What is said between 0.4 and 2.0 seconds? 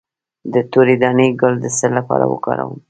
د تورې دانې ګل د څه